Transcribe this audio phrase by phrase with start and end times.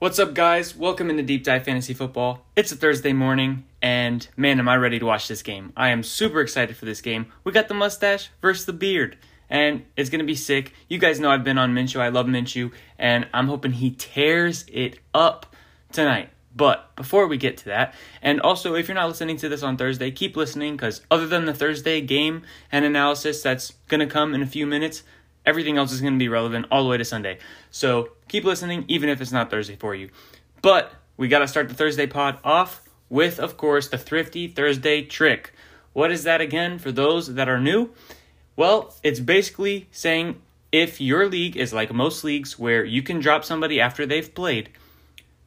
[0.00, 0.76] What's up, guys?
[0.76, 2.46] Welcome into Deep Dive Fantasy Football.
[2.54, 5.72] It's a Thursday morning, and man, am I ready to watch this game.
[5.76, 7.32] I am super excited for this game.
[7.42, 9.18] We got the mustache versus the beard,
[9.50, 10.72] and it's going to be sick.
[10.86, 11.98] You guys know I've been on Minshew.
[11.98, 15.56] I love Minshew, and I'm hoping he tears it up
[15.90, 16.30] tonight.
[16.54, 17.92] But before we get to that,
[18.22, 21.44] and also if you're not listening to this on Thursday, keep listening because other than
[21.44, 25.02] the Thursday game and analysis that's going to come in a few minutes,
[25.48, 27.38] Everything else is going to be relevant all the way to Sunday.
[27.70, 30.10] So keep listening, even if it's not Thursday for you.
[30.60, 35.00] But we got to start the Thursday pod off with, of course, the Thrifty Thursday
[35.00, 35.54] trick.
[35.94, 37.88] What is that again for those that are new?
[38.56, 40.38] Well, it's basically saying
[40.70, 44.68] if your league is like most leagues where you can drop somebody after they've played,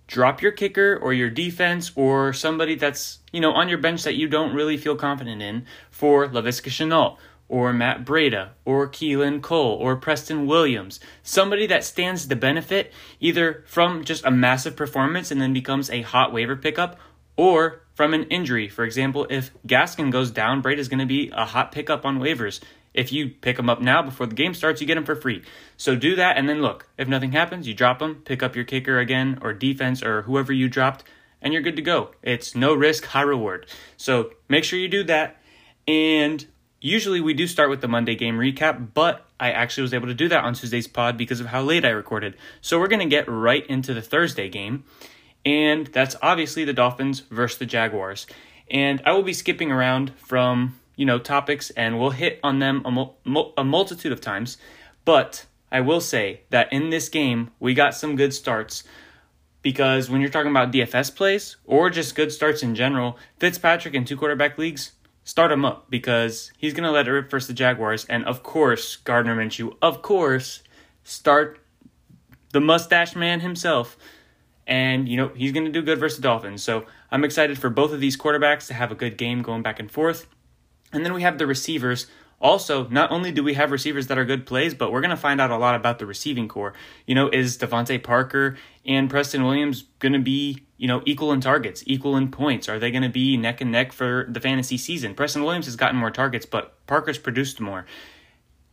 [0.07, 4.15] drop your kicker or your defense or somebody that's, you know, on your bench that
[4.15, 7.17] you don't really feel confident in for Laviska Shenault
[7.51, 11.01] or Matt Breida, or Keelan Cole, or Preston Williams.
[11.21, 16.01] Somebody that stands to benefit either from just a massive performance and then becomes a
[16.01, 16.97] hot waiver pickup,
[17.35, 18.69] or from an injury.
[18.69, 22.19] For example, if Gaskin goes down, Breida is going to be a hot pickup on
[22.19, 22.61] waivers.
[22.93, 25.43] If you pick him up now before the game starts, you get him for free.
[25.75, 26.87] So do that, and then look.
[26.97, 30.53] If nothing happens, you drop him, pick up your kicker again, or defense, or whoever
[30.53, 31.03] you dropped,
[31.41, 32.11] and you're good to go.
[32.23, 33.65] It's no risk, high reward.
[33.97, 35.41] So make sure you do that.
[35.85, 36.45] And
[36.83, 40.15] Usually we do start with the Monday game recap, but I actually was able to
[40.15, 42.35] do that on Tuesday's pod because of how late I recorded.
[42.59, 44.83] So we're going to get right into the Thursday game,
[45.45, 48.25] and that's obviously the Dolphins versus the Jaguars.
[48.71, 52.81] And I will be skipping around from, you know, topics and we'll hit on them
[52.83, 54.57] a, mul- a multitude of times,
[55.05, 58.83] but I will say that in this game, we got some good starts
[59.61, 64.03] because when you're talking about DFS plays or just good starts in general, Fitzpatrick in
[64.03, 64.93] two quarterback leagues,
[65.31, 68.03] start him up because he's going to let it rip versus the Jaguars.
[68.09, 70.61] And of course, Gardner Minshew, of course,
[71.05, 71.57] start
[72.51, 73.95] the mustache man himself.
[74.67, 76.61] And, you know, he's going to do good versus the Dolphins.
[76.61, 79.79] So I'm excited for both of these quarterbacks to have a good game going back
[79.79, 80.27] and forth.
[80.91, 82.07] And then we have the receivers.
[82.41, 85.15] Also, not only do we have receivers that are good plays, but we're going to
[85.15, 86.73] find out a lot about the receiving corps.
[87.05, 91.39] You know, is DeVante Parker and Preston Williams going to be, you know, equal in
[91.39, 92.67] targets, equal in points?
[92.67, 95.13] Are they going to be neck and neck for the fantasy season?
[95.13, 97.85] Preston Williams has gotten more targets, but Parker's produced more.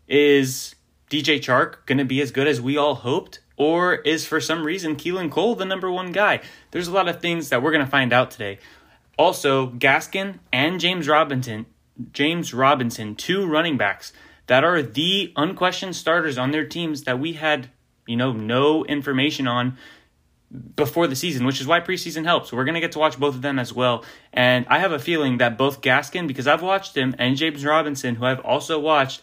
[0.06, 0.74] Is
[1.10, 3.40] DJ Chark going to be as good as we all hoped?
[3.58, 6.40] Or is for some reason Keelan Cole the number one guy?
[6.70, 8.60] There's a lot of things that we're going to find out today.
[9.18, 11.66] Also, Gaskin and James Robinson
[12.12, 14.12] James Robinson, two running backs
[14.46, 17.70] that are the unquestioned starters on their teams that we had,
[18.06, 19.76] you know, no information on
[20.74, 22.52] before the season, which is why preseason helps.
[22.52, 24.04] We're going to get to watch both of them as well.
[24.32, 28.14] And I have a feeling that both Gaskin, because I've watched him, and James Robinson,
[28.14, 29.20] who I've also watched,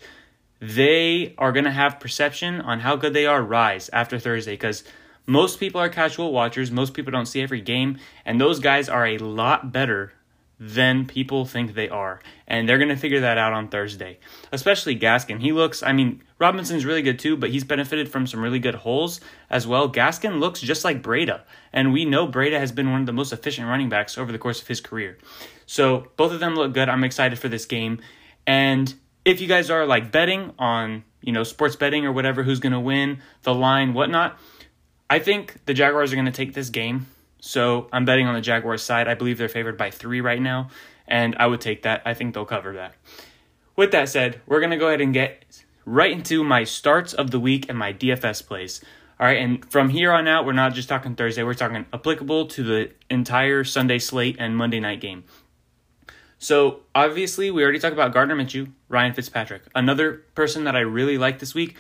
[0.59, 4.84] they are going to have perception on how good they are rise after Thursday because
[5.25, 6.72] most people are casual watchers.
[6.72, 10.14] Most people don't see every game, and those guys are a lot better
[10.59, 12.21] than people think they are.
[12.47, 14.19] And they're going to figure that out on Thursday.
[14.51, 15.41] Especially Gaskin.
[15.41, 18.75] He looks, I mean, Robinson's really good too, but he's benefited from some really good
[18.75, 19.91] holes as well.
[19.91, 21.41] Gaskin looks just like Breida.
[21.73, 24.38] And we know Breida has been one of the most efficient running backs over the
[24.38, 25.17] course of his career.
[25.66, 26.89] So both of them look good.
[26.89, 27.99] I'm excited for this game.
[28.47, 28.93] And
[29.25, 32.73] if you guys are like betting on, you know, sports betting or whatever, who's going
[32.73, 34.39] to win, the line, whatnot,
[35.09, 37.07] I think the Jaguars are going to take this game.
[37.45, 39.07] So I'm betting on the Jaguars side.
[39.07, 40.69] I believe they're favored by three right now,
[41.07, 42.01] and I would take that.
[42.03, 42.95] I think they'll cover that.
[43.75, 47.29] With that said, we're going to go ahead and get right into my starts of
[47.29, 48.84] the week and my DFS plays.
[49.19, 52.47] All right, and from here on out, we're not just talking Thursday, we're talking applicable
[52.47, 55.23] to the entire Sunday slate and Monday night game.
[56.40, 59.61] So, obviously, we already talked about Gardner Minshew, Ryan Fitzpatrick.
[59.75, 61.78] Another person that I really like this week,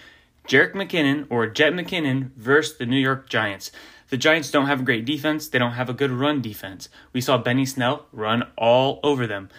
[0.47, 3.71] Jerick McKinnon or Jet McKinnon versus the New York Giants.
[4.09, 5.47] The Giants don't have a great defense.
[5.47, 6.89] They don't have a good run defense.
[7.13, 9.49] We saw Benny Snell run all over them.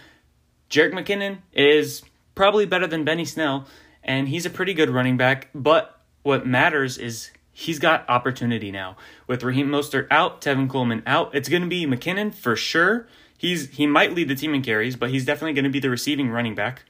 [0.69, 2.03] Jerick McKinnon is
[2.35, 3.67] probably better than Benny Snell,
[4.03, 5.49] and he's a pretty good running back.
[5.53, 8.95] But what matters is he's got opportunity now.
[9.27, 13.07] With Raheem Mostert out, Tevin Coleman out, it's going to be McKinnon for sure.
[13.37, 15.89] He's he might lead the team in carries, but he's definitely going to be the
[15.89, 16.83] receiving running back.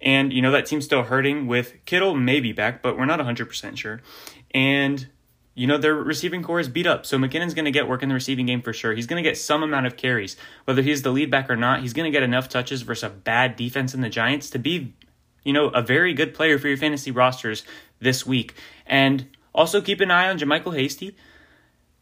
[0.00, 3.76] And you know that team's still hurting with Kittle maybe back, but we're not 100%
[3.76, 4.00] sure.
[4.52, 5.08] And
[5.54, 7.06] you know, their receiving corps is beat up.
[7.06, 8.92] So McKinnon's going to get work in the receiving game for sure.
[8.92, 10.36] He's going to get some amount of carries.
[10.64, 13.10] Whether he's the lead back or not, he's going to get enough touches versus a
[13.10, 14.94] bad defense in the Giants to be,
[15.44, 17.62] you know, a very good player for your fantasy rosters
[18.00, 18.54] this week.
[18.86, 21.16] And also keep an eye on JaMycal Hasty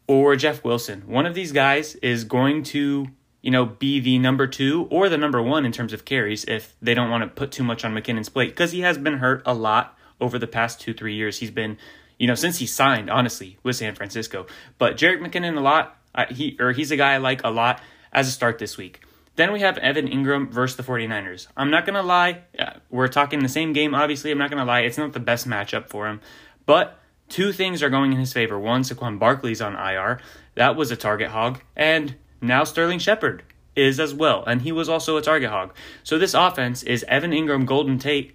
[0.07, 1.03] or Jeff Wilson.
[1.05, 3.07] One of these guys is going to,
[3.41, 6.75] you know, be the number two or the number one in terms of carries if
[6.81, 9.43] they don't want to put too much on McKinnon's plate because he has been hurt
[9.45, 11.37] a lot over the past two, three years.
[11.37, 11.77] He's been
[12.23, 14.45] you know, since he signed, honestly, with San Francisco.
[14.77, 15.97] But Jerick McKinnon a lot.
[16.29, 17.81] He or he's a guy I like a lot
[18.13, 19.01] as a start this week.
[19.35, 21.47] Then we have Evan Engram versus the 49ers.
[21.57, 22.43] I'm not going to lie.
[22.57, 24.31] Uh, we're talking the same game, obviously.
[24.31, 24.83] I'm not going to lie.
[24.83, 26.21] It's not the best matchup for him.
[26.65, 26.97] But
[27.27, 28.57] two things are going in his favor.
[28.57, 30.21] One, Saquon Barkley's on IR.
[30.55, 31.59] That was a target hog.
[31.75, 33.43] And now Sterling Shepard
[33.75, 34.45] is as well.
[34.47, 35.75] And he was also a target hog.
[36.03, 38.33] So this offense is Evan Engram, Golden Tate,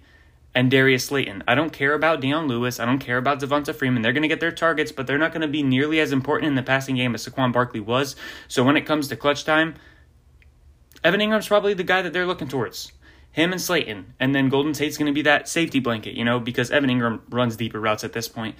[0.55, 1.43] and Darius Slayton.
[1.47, 2.79] I don't care about Dion Lewis.
[2.79, 4.01] I don't care about Devonta Freeman.
[4.01, 6.49] They're going to get their targets, but they're not going to be nearly as important
[6.49, 8.15] in the passing game as Saquon Barkley was.
[8.47, 9.75] So when it comes to clutch time,
[11.03, 12.91] Evan Engram's probably the guy that they're looking towards.
[13.31, 14.13] Him and Slayton.
[14.19, 17.21] And then Golden Tate's going to be that safety blanket, you know, because Evan Engram
[17.29, 18.55] runs deeper routes at this point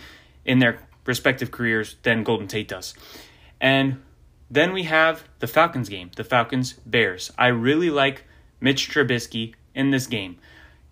[0.46, 2.94] in their respective careers than Golden Tate does.
[3.60, 4.02] And
[4.50, 7.32] then we have the Falcons game, the Falcons Bears.
[7.38, 8.24] I really like
[8.62, 10.38] Mitch Trubisky in this game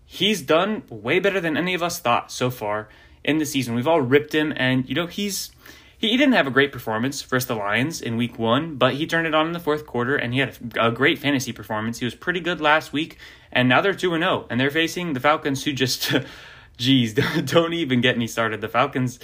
[0.08, 2.88] he's done way better than any of us thought so far
[3.24, 3.76] in the season.
[3.76, 5.52] We've all ripped him, and you know he's
[5.98, 9.06] he, he didn't have a great performance versus the Lions in Week One, but he
[9.06, 12.00] turned it on in the fourth quarter, and he had a, a great fantasy performance.
[12.00, 13.18] He was pretty good last week,
[13.52, 16.16] and now they're two and zero, oh, and they're facing the Falcons, who just,
[16.78, 17.14] geez,
[17.46, 18.62] don't even get me started.
[18.62, 19.20] The Falcons,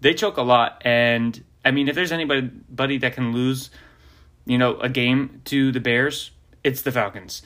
[0.00, 3.70] they choke a lot, and I mean, if there's anybody that can lose,
[4.44, 6.30] you know, a game to the Bears,
[6.62, 7.42] it's the Falcons.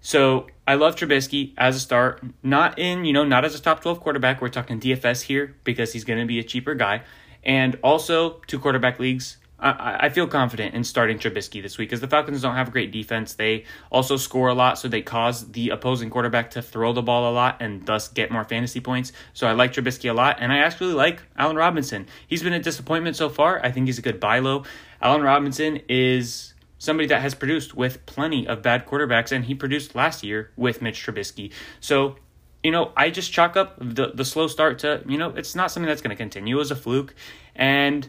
[0.00, 3.80] So I love Trubisky as a start, not in, you know, not as a top
[3.80, 4.40] 12 quarterback.
[4.40, 7.02] We're talking DFS here because he's going to be a cheaper guy.
[7.42, 12.00] And also, two quarterback leagues, I, I feel confident in starting Trubisky this week because
[12.00, 13.34] the Falcons don't have a great defense.
[13.34, 17.30] They also score a lot, so they cause the opposing quarterback to throw the ball
[17.30, 19.12] a lot and thus get more fantasy points.
[19.32, 22.06] So I like Trubisky a lot, and I actually like Allen Robinson.
[22.26, 23.64] He's been a disappointment so far.
[23.64, 24.64] I think he's a good buy low.
[25.02, 29.94] Allen Robinson is somebody that has produced with plenty of bad quarterbacks, and he produced
[29.94, 31.52] last year with Mitch Trubisky.
[31.80, 32.16] So,
[32.62, 35.70] you know, I just chalk up the, the slow start to, you know, it's not
[35.70, 37.14] something that's going to continue as a fluke,
[37.54, 38.08] and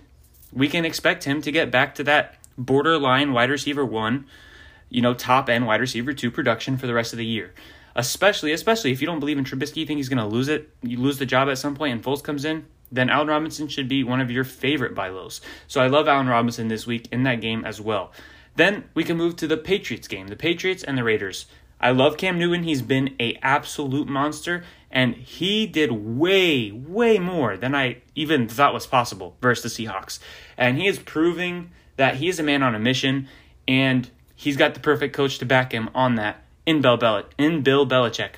[0.51, 4.25] we can expect him to get back to that borderline wide receiver one,
[4.89, 7.53] you know, top end wide receiver two production for the rest of the year.
[7.95, 10.69] Especially, especially if you don't believe in Trubisky, you think he's going to lose it,
[10.81, 13.87] you lose the job at some point, and Foles comes in, then Allen Robinson should
[13.87, 15.41] be one of your favorite buy lows.
[15.67, 18.11] So I love Allen Robinson this week in that game as well.
[18.55, 21.45] Then we can move to the Patriots game, the Patriots and the Raiders.
[21.81, 22.63] I love Cam Newton.
[22.63, 28.73] He's been a absolute monster, and he did way, way more than I even thought
[28.73, 30.19] was possible versus the Seahawks.
[30.57, 33.29] And he is proving that he is a man on a mission,
[33.67, 37.61] and he's got the perfect coach to back him on that in Bill, Bel- in
[37.61, 38.33] Bill Belichick.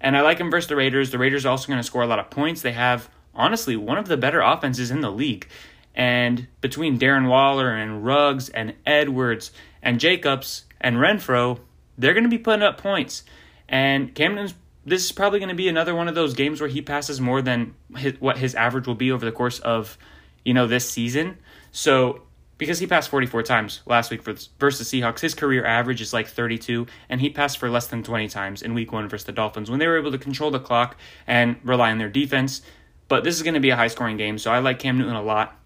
[0.00, 1.10] And I like him versus the Raiders.
[1.12, 2.62] The Raiders are also going to score a lot of points.
[2.62, 5.46] They have, honestly, one of the better offenses in the league.
[5.94, 9.52] And between Darren Waller and Ruggs and Edwards
[9.82, 11.60] and Jacobs and Renfro,
[11.98, 13.24] they're going to be putting up points.
[13.68, 14.54] And Camden's
[14.84, 17.40] this is probably going to be another one of those games where he passes more
[17.40, 19.96] than his, what his average will be over the course of,
[20.44, 21.38] you know, this season.
[21.70, 22.22] So
[22.58, 26.12] because he passed 44 times last week for, versus the Seahawks, his career average is
[26.12, 29.32] like 32, and he passed for less than 20 times in Week One versus the
[29.32, 30.96] Dolphins when they were able to control the clock
[31.26, 32.62] and rely on their defense.
[33.08, 35.14] But this is going to be a high scoring game, so I like Cam Newton
[35.14, 35.58] a lot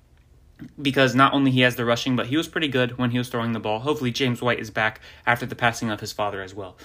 [0.81, 3.29] because not only he has the rushing, but he was pretty good when he was
[3.29, 3.81] throwing the ball.
[3.81, 6.77] Hopefully, James White is back after the passing of his father as well.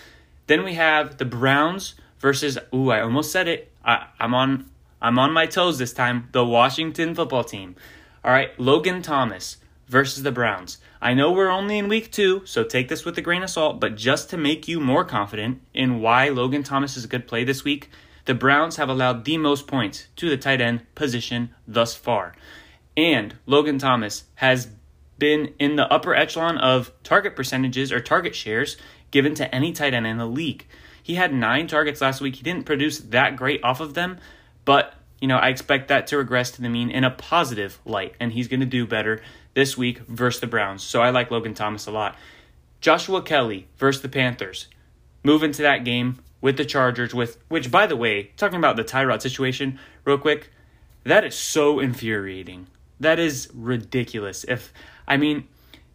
[0.47, 2.57] Then we have the Browns versus.
[2.73, 3.71] Ooh, I almost said it.
[3.83, 4.69] I, I'm on.
[5.01, 6.29] I'm on my toes this time.
[6.31, 7.75] The Washington Football Team.
[8.23, 10.77] All right, Logan Thomas versus the Browns.
[11.01, 13.79] I know we're only in week two, so take this with a grain of salt.
[13.79, 17.43] But just to make you more confident in why Logan Thomas is a good play
[17.43, 17.89] this week,
[18.25, 22.35] the Browns have allowed the most points to the tight end position thus far
[22.95, 24.67] and Logan Thomas has
[25.17, 28.77] been in the upper echelon of target percentages or target shares
[29.11, 30.65] given to any tight end in the league.
[31.03, 32.35] He had nine targets last week.
[32.35, 34.17] He didn't produce that great off of them,
[34.65, 38.15] but you know I expect that to regress to the mean in a positive light,
[38.19, 39.21] and he's going to do better
[39.53, 40.83] this week versus the Browns.
[40.83, 42.15] So I like Logan Thomas a lot.
[42.79, 44.67] Joshua Kelley versus the Panthers.
[45.23, 48.83] Move into that game with the Chargers, with which, by the way, talking about the
[48.83, 50.49] Tyrod situation real quick,
[51.03, 52.67] that is so infuriating.
[53.01, 54.45] That is ridiculous.
[54.47, 54.73] If
[55.07, 55.47] I mean,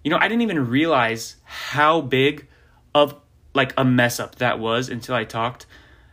[0.04, 2.46] you know, I didn't even realize how big
[2.94, 3.14] of
[3.54, 5.66] like a mess up that was until I talked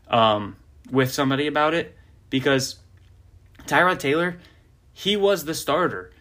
[0.07, 0.55] um,
[0.91, 1.95] with somebody about it
[2.29, 2.77] because
[3.67, 4.37] Tyrod Taylor,
[4.93, 6.11] he was the starter.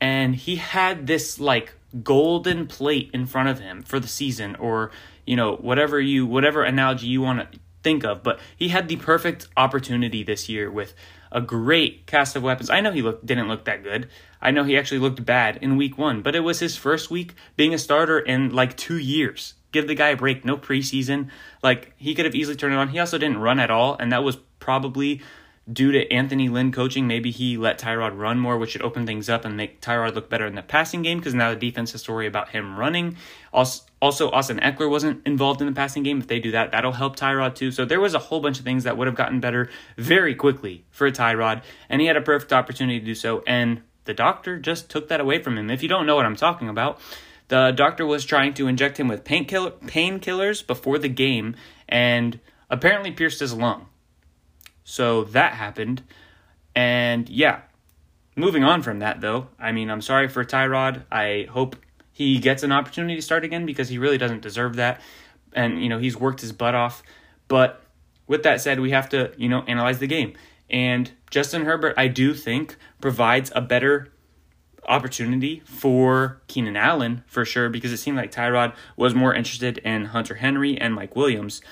[0.00, 4.90] and he had this like golden plate in front of him for the season or
[5.26, 8.96] you know whatever you whatever analogy you want to think of but he had the
[8.96, 10.94] perfect opportunity this year with
[11.32, 12.70] a great cast of weapons.
[12.70, 14.08] I know he looked didn't look that good.
[14.40, 17.34] I know he actually looked bad in week 1, but it was his first week
[17.56, 19.54] being a starter in like 2 years.
[19.72, 21.30] Give the guy a break, no preseason.
[21.62, 22.88] Like he could have easily turned it on.
[22.88, 25.22] He also didn't run at all and that was probably
[25.70, 29.28] due to Anthony Lynn coaching, maybe he let Tyrod run more, which should open things
[29.28, 32.02] up and make Tyrod look better in the passing game because now the defense has
[32.04, 33.16] to worry about him running.
[33.52, 36.18] Also, also, Austin Ekeler wasn't involved in the passing game.
[36.18, 37.70] If they do that, that'll help Tyrod too.
[37.70, 40.84] So there was a whole bunch of things that would have gotten better very quickly
[40.90, 43.44] for Tyrod, and he had a perfect opportunity to do so.
[43.46, 45.70] And the doctor just took that away from him.
[45.70, 47.00] If you don't know what I'm talking about,
[47.46, 51.54] the doctor was trying to inject him with painkillers before the game
[51.88, 53.86] and apparently pierced his lung.
[54.82, 56.02] So that happened.
[56.74, 57.60] And yeah,
[58.34, 61.04] moving on from that though, I mean, I'm sorry for Tyrod.
[61.12, 61.76] I hope
[62.12, 65.00] he gets an opportunity to start again because he really doesn't deserve that.
[65.54, 67.02] And, you know, he's worked his butt off.
[67.48, 67.82] But
[68.26, 70.34] with that said, we have to, you know, analyze the game.
[70.70, 74.08] And Justin Herbert, I do think, provides a better
[74.88, 80.06] opportunity for Keenan Allen for sure because it seemed like Tyrod was more interested in
[80.06, 81.62] Hunter Henry and Mike Williams.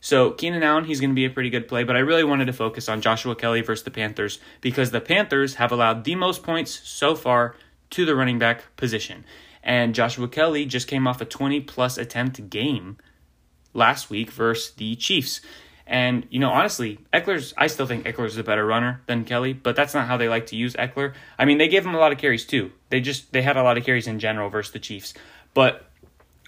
[0.00, 2.46] So Keenan Allen, he's going to be a pretty good play, but I really wanted
[2.46, 6.42] to focus on Joshua Kelley versus the Panthers because the Panthers have allowed the most
[6.42, 7.56] points so far
[7.90, 9.24] to the running back position.
[9.62, 12.98] And Joshua Kelley just came off a 20 plus attempt game
[13.74, 15.40] last week versus the Chiefs.
[15.86, 19.76] And, you know, honestly, Ekeler's, I still think Ekeler's a better runner than Kelley, but
[19.76, 21.14] that's not how they like to use Ekeler.
[21.38, 22.72] I mean, they gave him a lot of carries too.
[22.88, 25.14] They just, they had a lot of carries in general versus the Chiefs.
[25.54, 25.86] But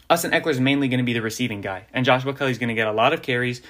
[0.09, 2.75] Austin Ekeler is mainly going to be the receiving guy, and Joshua Kelley's going to
[2.75, 3.62] get a lot of carries.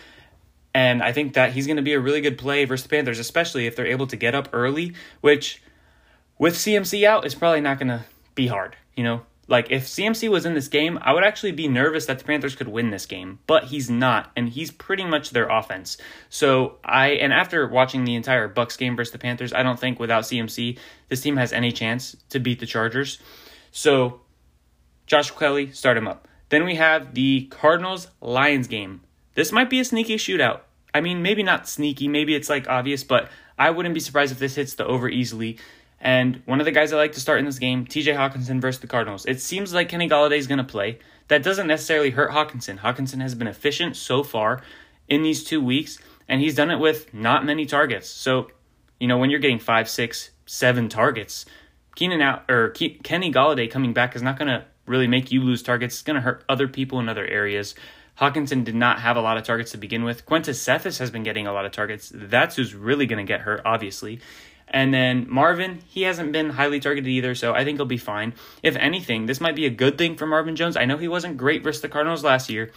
[0.75, 3.21] And I think that he's going to be a really good play versus the Panthers,
[3.21, 5.63] especially if they're able to get up early, which
[6.39, 8.77] with CMC out is probably not going to be hard.
[8.97, 12.19] You know, like if CMC was in this game, I would actually be nervous that
[12.19, 15.97] the Panthers could win this game, but he's not, and he's pretty much their offense.
[16.31, 19.99] So I and after watching the entire Bucks game versus the Panthers, I don't think
[19.99, 23.19] without CMC this team has any chance to beat the Chargers.
[23.71, 24.21] So
[25.07, 26.27] Josh Kelley, start him up.
[26.49, 29.01] Then we have the Cardinals Lions game.
[29.35, 30.61] This might be a sneaky shootout.
[30.95, 34.39] I mean, maybe not sneaky, maybe it's like obvious, but I wouldn't be surprised if
[34.39, 35.59] this hits the over easily.
[36.01, 38.81] And one of the guys I like to start in this game, TJ Hockenson versus
[38.81, 39.25] the Cardinals.
[39.27, 40.99] It seems like Kenny Golladay is going to play.
[41.29, 42.79] That doesn't necessarily hurt Hockenson.
[42.79, 44.63] Hockenson has been efficient so far
[45.09, 45.99] in these two weeks,
[46.29, 48.09] and he's done it with not many targets.
[48.09, 48.51] So,
[49.01, 51.47] you know, when you're getting five, six, seven targets,
[51.95, 55.63] Keenan out or Kenny Golladay coming back is not going to really make you lose
[55.63, 55.95] targets.
[55.95, 57.75] It's going to hurt other people in other areas.
[58.19, 60.25] Hockenson did not have a lot of targets to begin with.
[60.27, 62.13] Quintez Cephus has been getting a lot of targets.
[62.15, 64.21] That's who's really going to get hurt, obviously.
[64.75, 68.35] And then Marvin, he hasn't been highly targeted either, so I think he'll be fine.
[68.61, 70.77] If anything, this might be a good thing for Marvin Jones.
[70.77, 72.73] I know he wasn't great versus the Cardinals last year,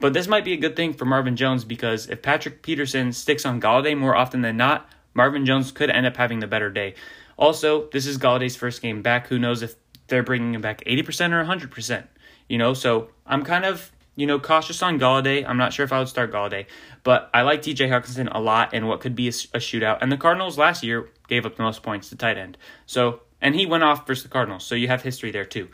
[0.00, 3.44] but this might be a good thing for Marvin Jones because if Patrick Peterson sticks
[3.44, 6.94] on Golladay more often than not, Marvin Jones could end up having the better day.
[7.36, 9.26] Also, this is Golladay's first game back.
[9.26, 9.74] Who knows if
[10.06, 12.04] they're bringing him back 80% or 100%.
[12.48, 15.46] You know, so I'm kind of, you know, cautious on Golladay.
[15.46, 16.66] I'm not sure if I would start Golladay,
[17.02, 19.98] but I like TJ Hockenson a lot in what could be a, a shootout.
[20.00, 22.58] And the Cardinals last year gave up the most points to tight end.
[22.86, 24.64] So, and he went off versus the Cardinals.
[24.64, 25.68] So you have history there too.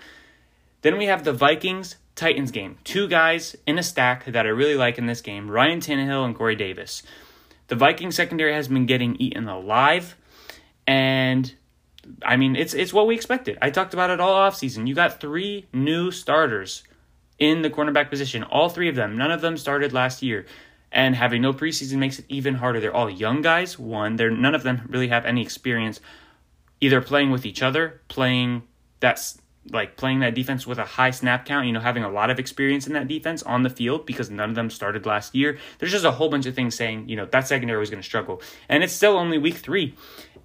[0.83, 2.79] Then we have the Vikings Titans game.
[2.85, 6.35] Two guys in a stack that I really like in this game Ryan Tannehill and
[6.35, 7.03] Corey Davis.
[7.69, 10.17] The Viking secondary has been getting eaten alive,
[10.87, 11.55] and
[12.23, 13.59] I mean, it's it's what we expected.
[13.61, 14.89] I talked about it all offseason.
[14.89, 16.83] You got three new starters
[17.39, 19.17] in the cornerback position, all three of them.
[19.17, 20.47] None of them started last year.
[20.91, 22.81] And having no preseason makes it even harder.
[22.81, 23.79] They're all young guys.
[23.79, 26.01] One, they're none of them really have any experience
[26.81, 28.63] either playing with each other, playing
[29.01, 29.39] that's
[29.71, 32.39] like playing that defense with a high snap count, you know, having a lot of
[32.39, 35.59] experience in that defense on the field because none of them started last year.
[35.79, 38.07] There's just a whole bunch of things saying, you know, that secondary was going to
[38.07, 38.41] struggle.
[38.69, 39.95] And it's still only week three.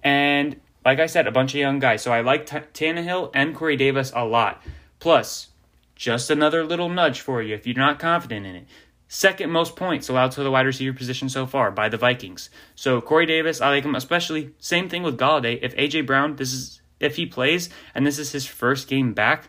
[0.02, 2.02] And like I said, a bunch of young guys.
[2.02, 4.62] So I like T- Tannehill and Corey Davis a lot.
[4.98, 5.48] Plus,
[5.94, 8.66] just another little nudge for you if you're not confident in it.
[9.08, 12.50] Second most points allowed to the wide receiver position so far by the Vikings.
[12.74, 14.50] So Corey Davis, I like him especially.
[14.58, 15.58] Same thing with Golladay.
[15.62, 19.48] If AJ Brown, this is if he plays and this is his first game back,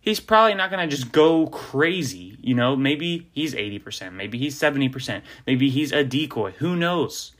[0.00, 2.36] he's probably not going to just go crazy.
[2.42, 6.52] You know, maybe he's 80%, maybe he's 70%, maybe he's a decoy.
[6.58, 7.32] Who knows?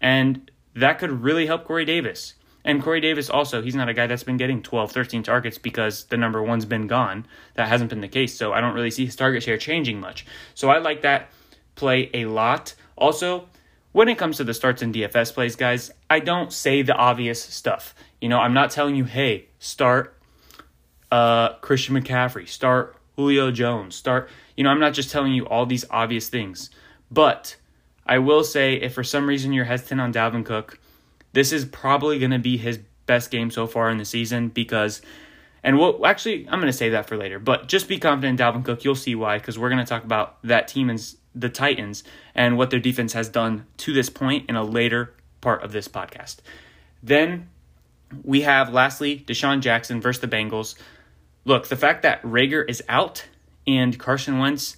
[0.00, 2.34] And that could really help Corey Davis.
[2.64, 6.04] And Corey Davis also, he's not a guy that's been getting 12, 13 targets because
[6.04, 7.26] the number one's been gone.
[7.54, 8.34] That hasn't been the case.
[8.34, 10.24] So I don't really see his target share changing much.
[10.54, 11.30] So I like that
[11.74, 12.74] play a lot.
[12.96, 13.48] Also,
[13.92, 17.42] when it comes to the starts and DFS plays, guys, I don't say the obvious
[17.42, 17.94] stuff.
[18.20, 20.18] You know, I'm not telling you, hey, start
[21.12, 24.30] uh, Christian McCaffrey, start Julio Jones, start.
[24.56, 26.70] You know, I'm not just telling you all these obvious things,
[27.10, 27.56] but
[28.06, 30.78] I will say if for some reason you're hesitant on Dalvin Cook,
[31.34, 35.02] this is probably going to be his best game so far in the season because,
[35.62, 38.46] and we'll actually, I'm going to save that for later, but just be confident in
[38.46, 38.84] Dalvin Cook.
[38.84, 42.56] You'll see why because we're going to talk about that team and the Titans and
[42.56, 46.36] what their defense has done to this point in a later part of this podcast.
[47.02, 47.50] Then
[48.22, 50.76] we have lastly DeSean Jackson versus the Bengals.
[51.44, 53.26] Look, the fact that Reagor is out
[53.66, 54.76] and Carson Wentz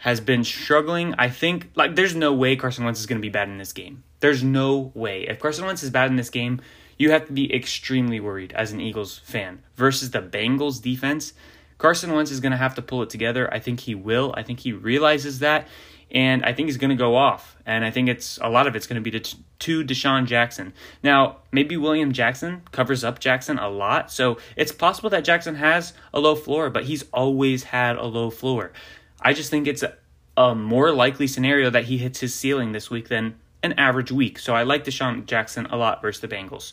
[0.00, 3.30] has been struggling, I think like there's no way Carson Wentz is going to be
[3.30, 4.02] bad in this game.
[4.20, 5.26] There's no way.
[5.28, 6.60] If Carson Wentz is bad in this game,
[6.98, 11.32] you have to be extremely worried as an Eagles fan versus the Bengals defense.
[11.78, 13.52] Carson Wentz is going to have to pull it together.
[13.52, 14.34] I think he will.
[14.36, 15.66] I think he realizes that
[16.12, 17.56] and I think he's going to go off.
[17.64, 20.72] And I think it's a lot of it's going to be to, to DeSean Jackson.
[21.02, 25.92] Now, maybe William Jackson covers up Jackson a lot, so it's possible that Jackson has
[26.12, 28.72] a low floor, but he's always had a low floor.
[29.20, 29.96] I just think it's a,
[30.36, 34.38] a more likely scenario that he hits his ceiling this week than an average week.
[34.38, 36.72] So I like DeSean Jackson a lot versus the Bengals.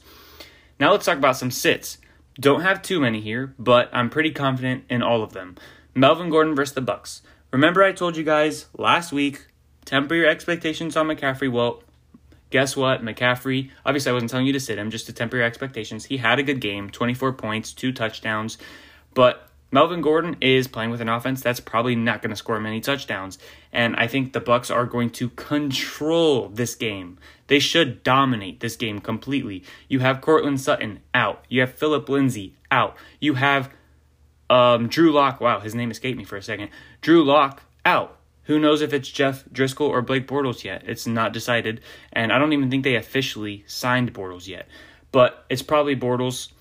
[0.79, 1.97] Now let's talk about some sits.
[2.39, 5.55] Don't have too many here, but I'm pretty confident in all of them.
[5.95, 7.23] Melvin Gordon versus the Bucks.
[7.51, 9.47] Remember, I told you guys last week
[9.85, 11.51] temper your expectations on McCaffrey.
[11.51, 11.81] Well,
[12.51, 13.01] guess what?
[13.01, 16.05] McCaffrey, obviously, I wasn't telling you to sit him, just to temper your expectations.
[16.05, 18.57] He had a good game 24 points, two touchdowns,
[19.13, 22.79] but Melvin Gordon is playing with an offense that's probably not going to score many
[22.79, 23.37] touchdowns,
[23.73, 27.17] and I think the Bucks are going to control this game.
[27.47, 29.63] They should dominate this game completely.
[29.89, 31.43] You have Courtland Sutton out.
[31.49, 32.95] You have Philip Lindsay out.
[33.19, 33.69] You have
[34.49, 36.69] um, Drew Lock, wow, his name escaped me for a second.
[37.01, 38.17] Drew Lock out.
[38.43, 40.83] Who knows if it's Jeff Driskel or Blake Bortles yet?
[40.85, 41.81] It's not decided,
[42.13, 44.69] and I don't even think they officially signed Bortles yet.
[45.11, 46.51] But it's probably Bortles.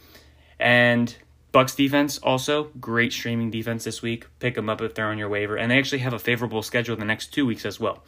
[0.58, 1.14] And
[1.56, 4.26] Bucks defense also great streaming defense this week.
[4.40, 6.96] Pick them up if they're on your waiver, and they actually have a favorable schedule
[6.96, 8.04] the next two weeks as well.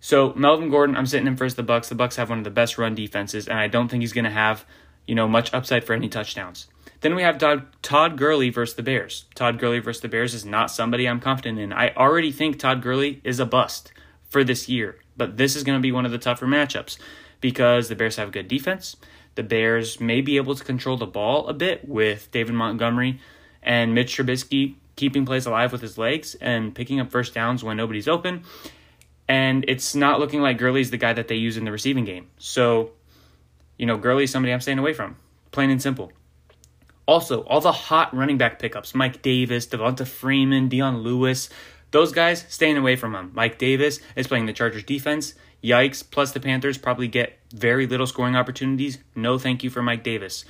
[0.00, 1.56] So Melvin Gordon, I'm sitting in first.
[1.56, 1.90] The Bucks.
[1.90, 4.24] The Bucks have one of the best run defenses, and I don't think he's going
[4.24, 4.64] to have
[5.06, 6.68] you know much upside for any touchdowns.
[7.02, 9.26] Then we have Todd, Todd Gurley versus the Bears.
[9.34, 11.74] Todd Gurley versus the Bears is not somebody I'm confident in.
[11.74, 13.92] I already think Todd Gurley is a bust
[14.30, 16.96] for this year, but this is going to be one of the tougher matchups
[17.42, 18.96] because the Bears have a good defense.
[19.34, 23.20] The Bears may be able to control the ball a bit with David Montgomery
[23.62, 27.76] and Mitch Trubisky keeping plays alive with his legs and picking up first downs when
[27.76, 28.44] nobody's open.
[29.26, 32.28] And it's not looking like Gurley's the guy that they use in the receiving game.
[32.38, 32.90] So,
[33.78, 35.16] you know, Gurley's somebody I'm staying away from,
[35.50, 36.12] plain and simple.
[37.06, 41.48] Also, all the hot running back pickups Mike Davis, Devonta Freeman, Dion Lewis
[41.92, 43.30] those guys staying away from him.
[43.34, 45.34] Mike Davis is playing the Chargers defense.
[45.62, 46.02] Yikes.
[46.08, 48.98] Plus, the Panthers probably get very little scoring opportunities.
[49.14, 50.44] No thank you for Mike Davis.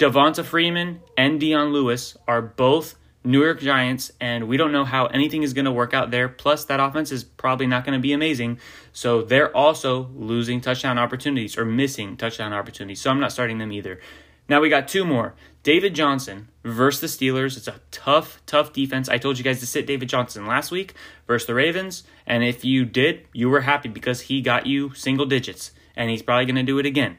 [0.00, 5.06] Devonta Freeman and Dion Lewis are both New York Giants, and we don't know how
[5.06, 6.28] anything is going to work out there.
[6.28, 8.58] Plus, that offense is probably not going to be amazing.
[8.92, 13.00] So they're also losing touchdown opportunities or missing touchdown opportunities.
[13.00, 14.00] So I'm not starting them either.
[14.48, 15.34] Now we got two more.
[15.62, 17.56] David Johnson versus the Steelers.
[17.56, 19.08] It's a tough, tough defense.
[19.08, 20.94] I told you guys to sit David Johnson last week
[21.26, 22.04] versus the Ravens.
[22.26, 25.72] And if you did, you were happy because he got you single digits.
[25.96, 27.18] And he's probably going to do it again.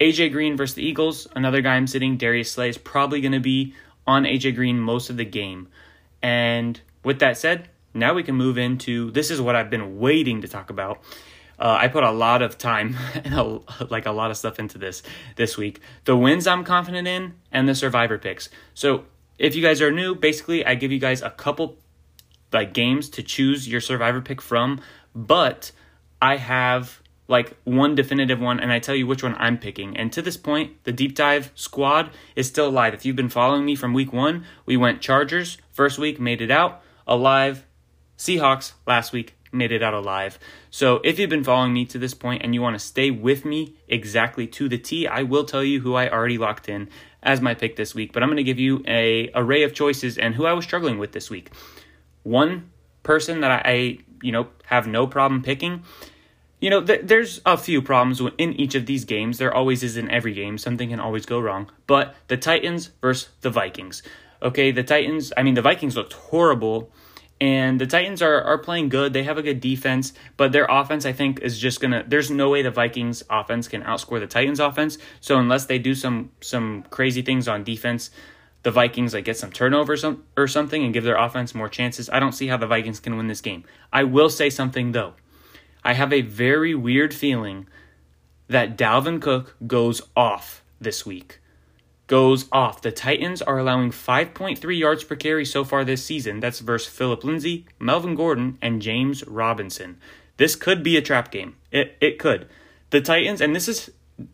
[0.00, 1.26] AJ Green versus the Eagles.
[1.36, 3.74] Another guy I'm sitting, Darius Slay, is probably going to be
[4.06, 5.68] on AJ Green most of the game.
[6.22, 10.40] And with that said, now we can move into this is what I've been waiting
[10.42, 11.02] to talk about.
[11.60, 14.78] Uh, I put a lot of time and a, like a lot of stuff into
[14.78, 15.02] this
[15.36, 15.80] this week.
[16.04, 18.48] The wins I'm confident in and the survivor picks.
[18.74, 19.04] So
[19.38, 21.78] if you guys are new, basically I give you guys a couple
[22.52, 24.80] like games to choose your survivor pick from,
[25.14, 25.70] but
[26.20, 29.96] I have like one definitive one and I tell you which one I'm picking.
[29.96, 32.92] And to this point, the deep dive squad is still alive.
[32.92, 36.50] If you've been following me from week 1, we went Chargers first week, made it
[36.50, 37.64] out, alive,
[38.18, 40.38] Seahawks last week, made it out alive.
[40.70, 43.44] So if you've been following me to this point and you want to stay with
[43.44, 46.88] me exactly to the T, I will tell you who I already locked in
[47.22, 50.16] as my pick this week, but I'm going to give you a array of choices
[50.18, 51.50] and who I was struggling with this week.
[52.22, 52.70] One
[53.02, 55.82] person that I, you know, have no problem picking.
[56.60, 59.38] You know, th- there's a few problems in each of these games.
[59.38, 60.58] There always is in every game.
[60.58, 61.70] Something can always go wrong.
[61.86, 64.02] But the Titans versus the Vikings.
[64.42, 66.90] Okay, the Titans, I mean, the Vikings looked horrible
[67.40, 69.12] and the Titans are, are playing good.
[69.12, 72.04] They have a good defense, but their offense, I think, is just gonna.
[72.06, 74.98] There's no way the Vikings offense can outscore the Titans offense.
[75.20, 78.10] So unless they do some some crazy things on defense,
[78.62, 80.04] the Vikings like get some turnovers
[80.36, 82.10] or something and give their offense more chances.
[82.10, 83.64] I don't see how the Vikings can win this game.
[83.92, 85.14] I will say something though.
[85.82, 87.66] I have a very weird feeling
[88.48, 91.39] that Dalvin Cook goes off this week.
[92.10, 92.82] Goes off.
[92.82, 96.40] The Titans are allowing 5.3 yards per carry so far this season.
[96.40, 99.96] That's versus Philip Lindsay, Melvin Gordon, and James Robinson.
[100.36, 101.54] This could be a trap game.
[101.70, 102.48] It it could.
[102.90, 103.90] The Titans, and this is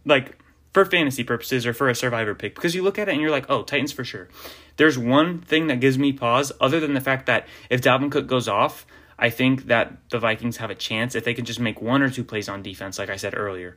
[0.06, 3.20] like for fantasy purposes or for a survivor pick, because you look at it and
[3.20, 4.28] you're like, oh, Titans for sure.
[4.78, 8.26] There's one thing that gives me pause, other than the fact that if Dalvin Cook
[8.26, 8.86] goes off,
[9.18, 12.08] I think that the Vikings have a chance if they can just make one or
[12.08, 13.74] two plays on defense, like I said earlier.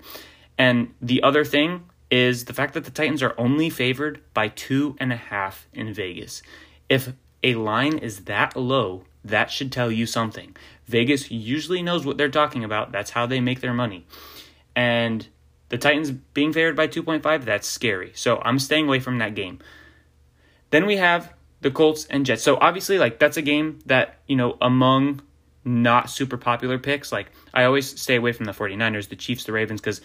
[0.58, 4.96] And the other thing is the fact that the Titans are only favored by two
[5.00, 6.42] and a half in Vegas.
[6.90, 10.56] If a line is that low, that should tell you something.
[10.88, 12.92] Vegas usually knows what they're talking about.
[12.92, 14.08] That's how they make their money.
[14.76, 15.28] And
[15.70, 18.12] the Titans being favored by 2.5, that's scary.
[18.16, 19.60] So I'm staying away from that game.
[20.72, 22.44] Then we have the Colts and Jets.
[22.44, 25.22] So obviously, like, that's a game that, you know, among
[25.66, 29.52] not super popular picks, like, I always stay away from the 49ers, the Chiefs, the
[29.52, 30.02] Ravens, because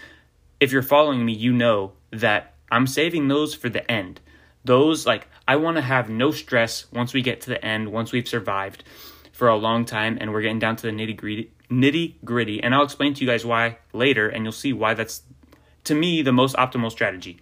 [0.64, 4.20] if you're following me, you know that I'm saving those for the end.
[4.64, 8.12] Those, like, I want to have no stress once we get to the end, once
[8.12, 8.82] we've survived
[9.30, 11.50] for a long time and we're getting down to the nitty gritty.
[11.70, 15.22] Nitty gritty, and I'll explain to you guys why later, and you'll see why that's
[15.84, 17.40] to me the most optimal strategy.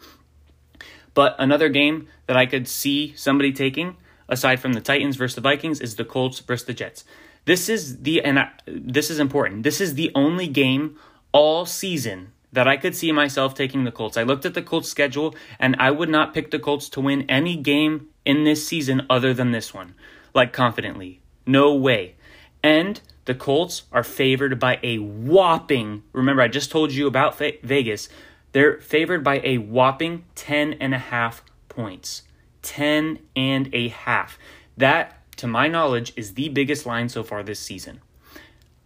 [1.14, 3.96] But another game that I could see somebody taking,
[4.28, 7.04] aside from the Titans versus the Vikings, is the Colts versus the Jets.
[7.44, 9.62] This is the and I, this is important.
[9.62, 10.98] This is the only game
[11.30, 14.16] all season that I could see myself taking the Colts.
[14.16, 17.22] I looked at the Colts schedule and I would not pick the Colts to win
[17.28, 19.94] any game in this season other than this one.
[20.34, 21.20] Like confidently.
[21.46, 22.14] No way.
[22.62, 28.08] And the Colts are favored by a whopping, remember I just told you about Vegas.
[28.52, 32.22] They're favored by a whopping 10 and a half points.
[32.62, 34.38] 10 and a half.
[34.76, 38.00] That to my knowledge is the biggest line so far this season.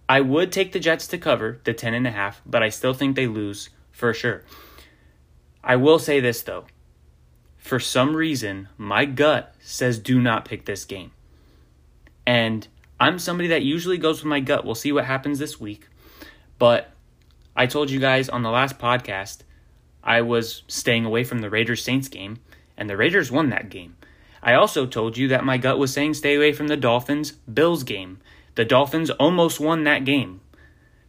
[0.09, 2.95] I would take the Jets to cover the 10 and a half, but I still
[2.95, 4.45] think they lose for sure.
[5.65, 6.67] I will say this though.
[7.57, 11.11] For some reason, my gut says do not pick this game.
[12.25, 12.67] And
[13.01, 14.65] I'm somebody that usually goes with my gut.
[14.65, 15.89] We'll see what happens this week.
[16.59, 16.91] But
[17.57, 19.39] I told you guys on the last podcast
[20.05, 22.39] I was staying away from the Raiders Saints game,
[22.77, 23.97] and the Raiders won that game.
[24.43, 27.83] I also told you that my gut was saying stay away from the Dolphins Bills
[27.83, 28.21] game,
[28.57, 30.41] the Dolphins almost won that game.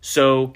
[0.02, 0.54] So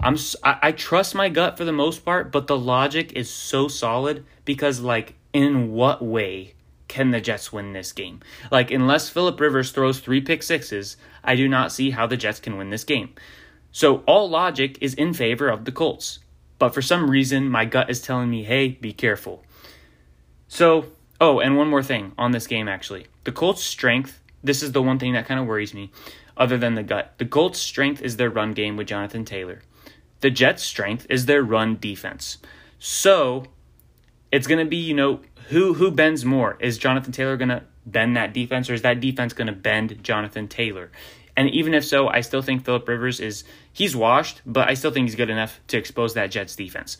[0.00, 3.68] I'm I, I trust my gut for the most part, but the logic is so
[3.68, 6.54] solid because like in what way
[6.88, 8.20] can the Jets win this game?
[8.50, 12.40] Like unless Philip Rivers throws 3 pick sixes, I do not see how the Jets
[12.40, 13.14] can win this game.
[13.70, 16.18] So all logic is in favor of the Colts.
[16.58, 19.44] But for some reason my gut is telling me, "Hey, be careful."
[20.48, 20.86] So,
[21.20, 23.06] oh, and one more thing on this game actually.
[23.24, 25.90] The Colts' strength this is the one thing that kind of worries me,
[26.36, 27.14] other than the gut.
[27.18, 29.62] The Colts' strength is their run game with Jonathan Taylor.
[30.20, 32.38] The Jets' strength is their run defense.
[32.78, 33.44] So
[34.32, 36.56] it's going to be, you know, who who bends more?
[36.60, 40.02] Is Jonathan Taylor going to bend that defense, or is that defense going to bend
[40.02, 40.90] Jonathan Taylor?
[41.36, 44.90] And even if so, I still think Philip Rivers is he's washed, but I still
[44.90, 46.98] think he's good enough to expose that Jets defense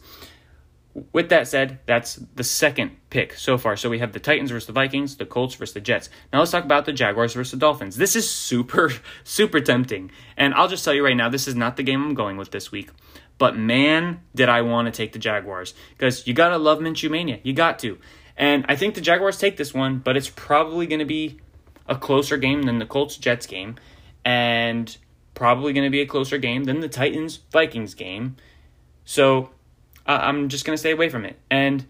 [1.12, 3.76] with that said, that's the second pick so far.
[3.76, 6.11] So we have the Titans versus the Vikings, the Colts versus the Jets.
[6.33, 7.96] Now let's talk about the Jaguars versus the Dolphins.
[7.96, 8.92] This is super,
[9.24, 10.11] super tempting.
[10.37, 12.50] And I'll just tell you right now, this is not the game I'm going with
[12.50, 12.90] this week.
[13.38, 15.74] But man, did I want to take the Jaguars.
[15.90, 17.38] Because you got to love Minshew Mania.
[17.42, 17.98] You got to.
[18.37, 21.38] And I think the Jaguars take this one, but it's probably going to be
[21.87, 23.76] a closer game than the Colts Jets game.
[24.24, 24.94] And
[25.35, 28.37] probably going to be a closer game than the Titans Vikings game.
[29.05, 29.50] So
[30.16, 31.38] I'm just going to stay away from it.
[31.51, 31.87] And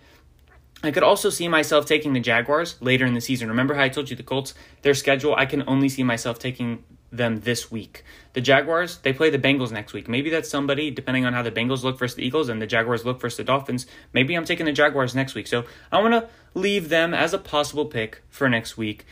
[0.82, 3.48] I could also see myself taking the Jaguars later in the season.
[3.48, 6.84] Remember how I told you the Colts, their schedule, I can only see myself taking
[7.12, 8.04] them this week.
[8.32, 10.08] The Jaguars, they play the Bengals next week.
[10.08, 13.04] Maybe that's somebody, depending on how the Bengals look versus the Eagles and the Jaguars
[13.04, 13.86] look versus the Dolphins.
[14.12, 15.46] Maybe I'm taking the Jaguars next week.
[15.46, 19.04] So I want to leave them as a possible pick for next week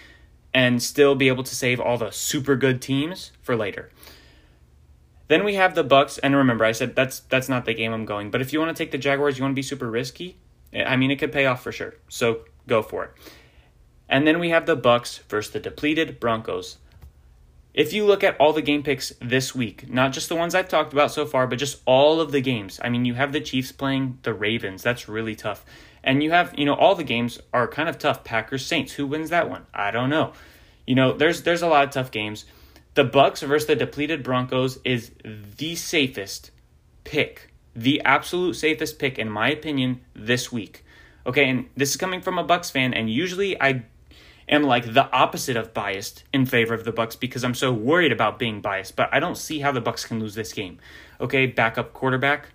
[0.54, 3.90] and still be able to save all the super good teams for later.
[5.28, 8.06] Then we have the Bucks, and remember, I said that's that's not the game I'm
[8.06, 8.30] going.
[8.30, 10.38] But if you want to take the Jaguars, you want to be super risky.
[10.74, 11.94] I mean, it could pay off for sure.
[12.08, 13.10] So go for it.
[14.08, 16.78] And then we have the Bucks versus the depleted Broncos.
[17.74, 20.68] If you look at all the game picks this week, not just the ones I've
[20.68, 22.80] talked about so far, but just all of the games.
[22.82, 24.82] I mean, you have the Chiefs playing the Ravens.
[24.82, 25.64] That's really tough.
[26.02, 28.24] And you have, you know, all the games are kind of tough.
[28.24, 29.66] Packers Saints, who wins that one?
[29.74, 30.32] I don't know.
[30.86, 32.46] You know, there's there's a lot of tough games.
[32.98, 36.50] The Bucks versus the depleted Broncos is the safest
[37.04, 40.84] pick, the absolute safest pick in my opinion this week.
[41.24, 43.84] Okay, and this is coming from a Bucks fan, and usually I
[44.48, 48.10] am like the opposite of biased in favor of the Bucks because I'm so worried
[48.10, 48.96] about being biased.
[48.96, 50.80] But I don't see how the Bucks can lose this game.
[51.20, 52.46] Okay, backup quarterback,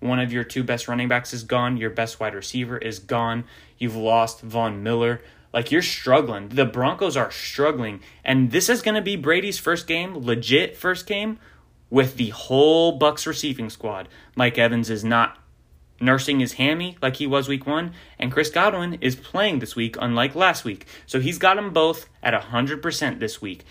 [0.00, 3.44] one of your two best running backs is gone, your best wide receiver is gone,
[3.76, 5.20] you've lost Von Miller.
[5.54, 6.48] Like you're struggling.
[6.48, 8.00] The Broncos are struggling.
[8.24, 11.38] And this is going to be Brady's first game, legit first game
[11.88, 14.08] with the whole Bucks receiving squad.
[14.34, 15.38] Mike Evans is not
[16.00, 19.96] nursing his hammy like he was week 1, and Chris Godwin is playing this week
[20.00, 20.86] unlike last week.
[21.06, 23.64] So he's got them both at 100% this week.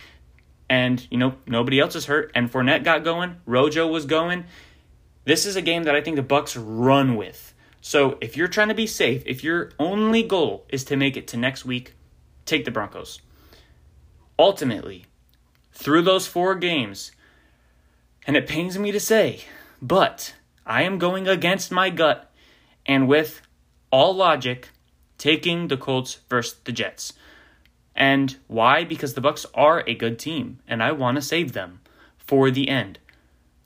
[0.69, 4.45] And, you know, nobody else is hurt and Fournette got going, Rojo was going.
[5.25, 7.52] This is a game that I think the Bucks run with.
[7.85, 11.27] So if you're trying to be safe, if your only goal is to make it
[11.27, 11.95] to next week,
[12.45, 13.19] take the Broncos.
[14.39, 15.03] Ultimately,
[15.73, 17.11] through those four games,
[18.25, 19.41] and it pains me to say,
[19.81, 20.33] but
[20.65, 22.31] I am going against my gut
[22.85, 23.41] and with
[23.91, 24.69] all logic
[25.17, 27.11] taking the Colts versus the Jets.
[27.93, 28.85] And why?
[28.85, 31.81] Because the Bucks are a good team and I want to save them
[32.17, 32.99] for the end.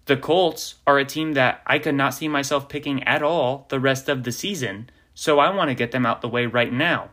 [0.08, 3.80] The Colts are a team that I could not see myself picking at all the
[3.80, 7.10] rest of the season, so I want to get them out the way right now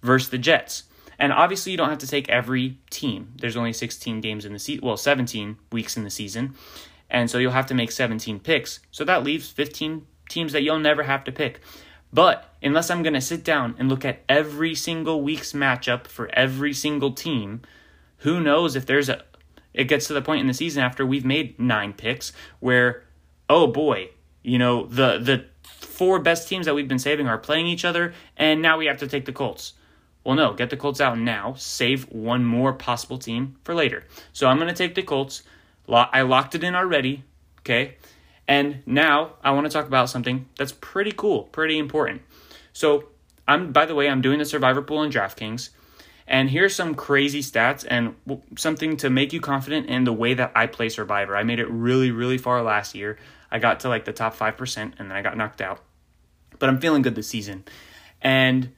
[0.00, 0.84] versus the Jets.
[1.18, 3.34] And obviously, you don't have to take every team.
[3.36, 6.54] There's only 16 games in the season, well, 17 weeks in the season.
[7.10, 8.80] And so you'll have to make 17 picks.
[8.92, 11.60] So that leaves 15 teams that you'll never have to pick.
[12.14, 16.30] But unless I'm going to sit down and look at every single week's matchup for
[16.32, 17.60] every single team,
[18.18, 19.24] who knows if there's a
[19.78, 23.04] it gets to the point in the season after we've made 9 picks where
[23.48, 24.10] oh boy,
[24.42, 28.12] you know, the the four best teams that we've been saving are playing each other
[28.36, 29.72] and now we have to take the Colts.
[30.24, 31.54] Well, no, get the Colts out now.
[31.56, 34.04] Save one more possible team for later.
[34.34, 35.42] So I'm going to take the Colts.
[35.88, 37.24] I locked it in already,
[37.60, 37.96] okay?
[38.46, 42.20] And now I want to talk about something that's pretty cool, pretty important.
[42.74, 43.08] So,
[43.46, 45.70] I'm by the way, I'm doing the survivor pool in DraftKings.
[46.28, 48.14] And here's some crazy stats and
[48.56, 51.34] something to make you confident in the way that I play Survivor.
[51.34, 53.18] I made it really, really far last year.
[53.50, 55.82] I got to like the top 5% and then I got knocked out.
[56.58, 57.64] But I'm feeling good this season.
[58.20, 58.74] And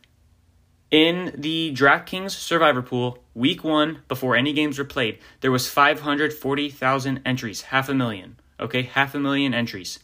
[0.93, 7.21] in the DraftKings Survivor Pool, week one, before any games were played, there was 540,000
[7.27, 8.39] entries, half a million.
[8.61, 9.99] Okay, half a million entries.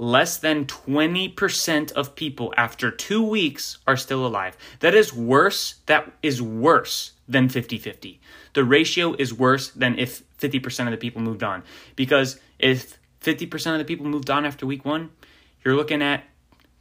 [0.00, 4.56] Less than 20% of people after two weeks are still alive.
[4.78, 5.74] That is worse.
[5.84, 8.18] That is worse than 50 50.
[8.54, 11.64] The ratio is worse than if 50% of the people moved on.
[11.96, 15.10] Because if 50% of the people moved on after week one,
[15.62, 16.24] you're looking at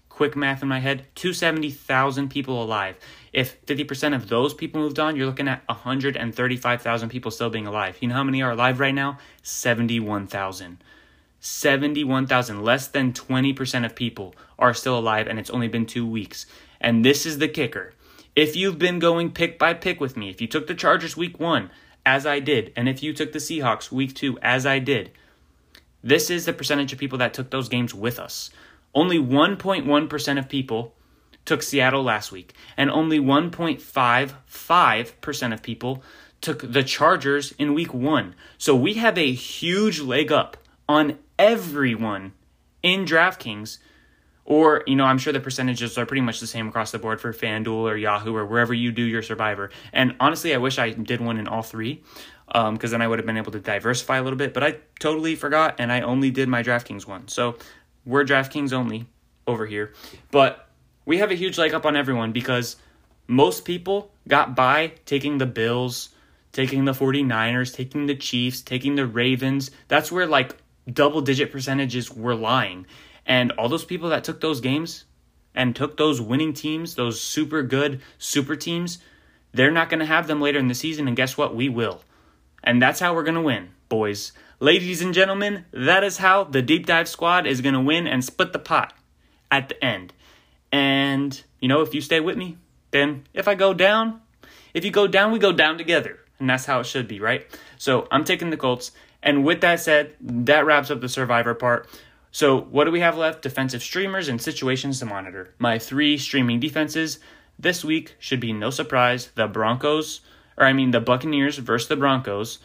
[0.07, 2.95] quick math in my head 270,000 people alive.
[3.33, 7.97] If 50% of those people moved on, you're looking at 135,000 people still being alive.
[7.99, 9.17] You know how many are alive right now?
[9.43, 10.81] 71,000.
[11.39, 12.63] 71,000.
[12.63, 16.45] Less than 20% of people are still alive, and it's only been two weeks.
[16.81, 17.93] And this is the kicker.
[18.35, 21.39] If you've been going pick by pick with me, if you took the Chargers week
[21.39, 21.69] one,
[22.05, 25.11] as I did, and if you took the Seahawks week two, as I did,
[26.01, 28.51] this is the percentage of people that took those games with us.
[28.95, 30.93] Only 1.1% of people
[31.45, 36.01] took Seattle last week, and only 1.55% of people
[36.41, 38.35] took the Chargers in week one.
[38.57, 40.57] So we have a huge leg up
[40.89, 42.33] on everyone
[42.83, 43.77] in DraftKings.
[44.43, 47.21] Or, you know, I'm sure the percentages are pretty much the same across the board
[47.21, 49.69] for FanDuel or Yahoo or wherever you do your Survivor.
[49.93, 52.03] And honestly, I wish I did one in all three
[52.47, 54.55] because um, then I would have been able to diversify a little bit.
[54.55, 57.27] But I totally forgot and I only did my DraftKings one.
[57.27, 57.57] So
[58.05, 59.05] we're DraftKings only
[59.45, 59.93] over here.
[60.31, 60.67] But
[61.05, 62.75] we have a huge leg up on everyone because
[63.27, 66.09] most people got by taking the Bills,
[66.53, 69.69] taking the 49ers, taking the Chiefs, taking the Ravens.
[69.87, 70.55] That's where like
[70.93, 72.85] double digit percentages were lying.
[73.25, 75.05] And all those people that took those games
[75.53, 78.99] and took those winning teams, those super good super teams,
[79.51, 81.07] they're not going to have them later in the season.
[81.07, 81.55] And guess what?
[81.55, 82.01] We will.
[82.63, 84.31] And that's how we're going to win, boys.
[84.59, 88.23] Ladies and gentlemen, that is how the Deep Dive Squad is going to win and
[88.23, 88.93] split the pot
[89.49, 90.13] at the end.
[90.71, 92.57] And, you know, if you stay with me,
[92.91, 94.21] then if I go down,
[94.73, 96.19] if you go down, we go down together.
[96.39, 97.47] And that's how it should be, right?
[97.77, 98.91] So I'm taking the Colts.
[99.21, 101.89] And with that said, that wraps up the survivor part.
[102.31, 103.41] So, what do we have left?
[103.41, 105.53] Defensive streamers and situations to monitor.
[105.57, 107.19] My three streaming defenses
[107.57, 110.21] this week should be no surprise the Broncos,
[110.57, 112.59] or I mean the Buccaneers versus the Broncos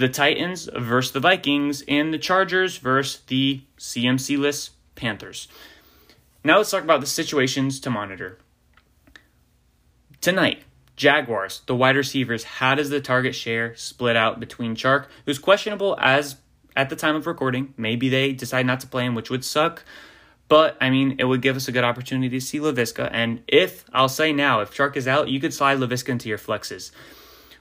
[0.00, 5.46] the Titans versus the Vikings, and the Chargers versus the CMC list Panthers.
[6.42, 8.38] Now let's talk about the situations to monitor.
[10.22, 10.62] Tonight,
[11.00, 15.96] Jaguars, the wide receivers, how does the target share split out between Chark, who's questionable
[15.98, 16.36] as
[16.76, 17.72] at the time of recording?
[17.78, 19.82] Maybe they decide not to play him, which would suck.
[20.48, 23.08] But I mean, it would give us a good opportunity to see Laviska.
[23.10, 26.36] And if I'll say now, if Chark is out, you could slide Laviska into your
[26.36, 26.90] flexes.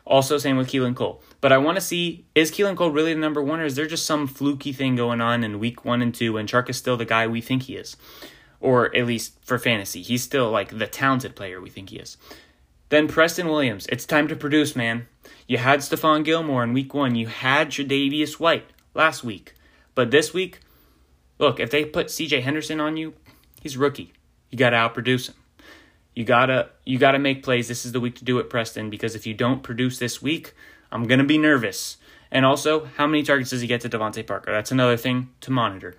[0.04, 1.23] Also, same with Keelan Cole.
[1.39, 3.88] But I want to see is Keelan Cole really the number one, or is there
[3.88, 6.97] just some fluky thing going on in week one and two, and Chark is still
[6.97, 7.95] the guy we think he is?
[8.60, 12.17] Or at least for fantasy, he's still like the talented player we think he is.
[12.89, 13.86] Then Preston Williams.
[13.88, 15.08] It's time to produce, man.
[15.47, 17.15] You had Stephon Gilmore in week one.
[17.15, 19.54] You had Tre'Davious White last week.
[19.95, 20.60] But this week,
[21.38, 23.13] look, if they put CJ Henderson on you,
[23.62, 24.13] he's rookie.
[24.49, 25.36] You got to outproduce him.
[26.15, 27.69] You gotta you gotta make plays.
[27.69, 30.54] This is the week to do it, Preston, because if you don't produce this week,
[30.91, 31.95] I'm gonna be nervous.
[32.30, 34.52] And also, how many targets does he get to DeVante Parker?
[34.52, 35.95] That's another thing to monitor.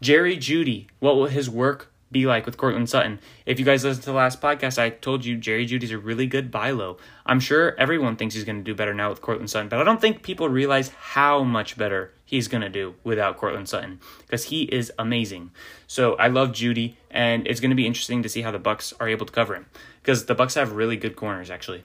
[0.00, 3.20] Jerry Jeudy, what will his work be like with Courtland Sutton.
[3.44, 6.26] If you guys listened to the last podcast, I told you Jerry Jeudy's a really
[6.26, 6.96] good buy low.
[7.26, 9.84] I'm sure everyone thinks he's going to do better now with Courtland Sutton, but I
[9.84, 14.44] don't think people realize how much better he's going to do without Courtland Sutton because
[14.44, 15.50] he is amazing.
[15.86, 18.92] So I love Jeudy, and it's going to be interesting to see how the Bucs
[19.00, 19.66] are able to cover him
[20.02, 21.84] because the Bucs have really good corners actually.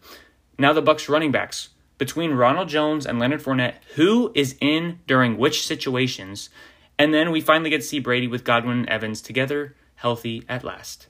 [0.58, 5.38] Now the Bucs running backs between Ronald Jones and Leonard Fournette, who is in during
[5.38, 6.50] which situations,
[6.98, 10.64] and then we finally get to see Brady with Godwin and Evans together healthy at
[10.64, 11.08] last.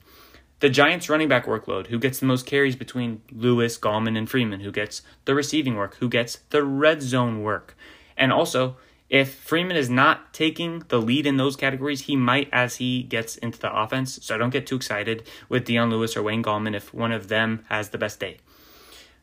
[0.60, 4.62] The Giants' running back workload, who gets the most carries between Lewis, Gallman, and Freeman,
[4.62, 7.76] who gets the receiving work, who gets the red zone work.
[8.16, 8.78] And also,
[9.10, 13.36] if Freeman is not taking the lead in those categories, he might as he gets
[13.36, 14.20] into the offense.
[14.22, 17.66] So don't get too excited with Dion Lewis or Wayne Gallman if one of them
[17.70, 18.38] has the best day.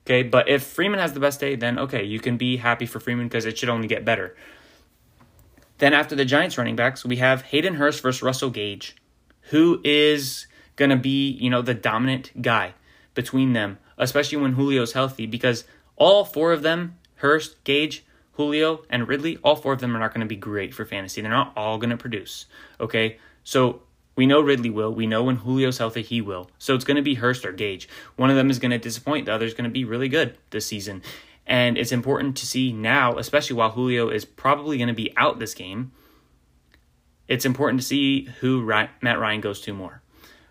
[0.05, 3.01] Okay, but if Freeman has the best day, then okay, you can be happy for
[3.01, 4.37] Freeman because it should only get better.
[5.79, 8.97] Then after the Giants running backs, we have Hayden Hurst versus Russell Gage
[9.51, 12.75] who is going to be, you know, the dominant guy
[13.15, 15.65] between them, especially when Julio's healthy, because
[15.97, 20.15] all four of them, Hurst, Gage, Julio, and Ridley, all four of them are not
[20.15, 21.21] going to be great for fantasy.
[21.21, 22.47] They're not all going to produce.
[22.81, 23.19] Okay.
[23.45, 23.83] So
[24.17, 24.95] we know Ridley will.
[24.95, 26.51] We know when Julio's healthy, he will.
[26.59, 27.89] So it's going to be Hurst or Gage.
[28.17, 29.27] One of them is going to disappoint.
[29.27, 31.03] The other is going to be really good this season.
[31.47, 35.39] And it's important to see now, especially while Julio is probably going to be out
[35.39, 35.93] this game,
[37.31, 40.03] it's important to see who Matt Ryan goes to more.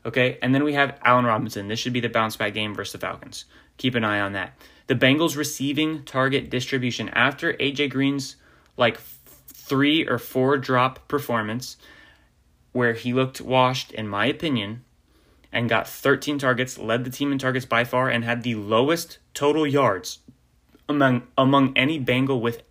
[0.05, 1.67] Okay, and then we have Allen Robinson.
[1.67, 3.43] This should be the bounce back game versus the Falcons.
[3.77, 4.53] Keep an eye on that.
[4.87, 8.37] The Bengals receiving target distribution after AJ Green's
[8.77, 11.75] like three or four drop performance,
[12.71, 14.85] where he looked washed, in my opinion,
[15.51, 19.17] and got 13 targets, led the team in targets by far, and had the lowest
[19.33, 20.19] total yards
[20.87, 22.63] among among any Bengal with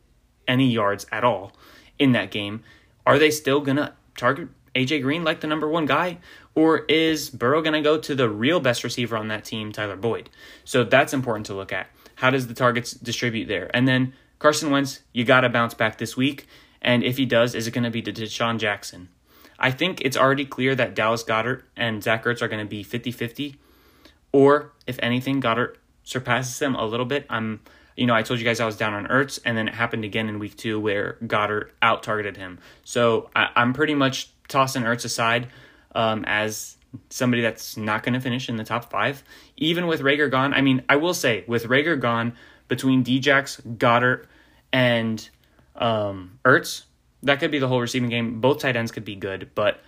[0.49, 1.53] any yards at all
[1.99, 2.63] in that game.
[3.09, 6.19] Are they still gonna target AJ Green like the number one guy?
[6.55, 9.95] Or is Burrow going to go to the real best receiver on that team, Tyler
[9.95, 10.29] Boyd?
[10.65, 11.87] So that's important to look at.
[12.17, 13.71] How does the targets distribute there?
[13.73, 16.49] And then Carson Wentz, you got to bounce back this week.
[16.83, 19.09] And if he does, is it going to be to DeSean Jackson?
[19.59, 22.83] I think it's already clear that Dallas Goedert and Zach Ertz are going to be
[22.83, 23.57] 50 50.
[24.33, 27.25] Or, if anything, Goddard surpasses them a little bit.
[27.31, 27.61] I'm
[27.99, 30.05] you know, I told you guys I was down on Ertz, and then it happened
[30.05, 32.61] again in week two where Goedert out targeted him.
[32.85, 35.49] So I, am pretty much tossing Ertz aside
[35.97, 36.77] um, as
[37.11, 39.25] somebody that's not going to finish in the top five.
[39.57, 42.35] Even with Reagor gone, I mean, I will say with Reagor gone
[42.69, 44.27] between Djax, Goedert,
[44.73, 45.29] and
[45.75, 46.85] um, Ertz,
[47.25, 48.41] that could be the whole receiving game.
[48.41, 49.81] Both tight ends could be good, but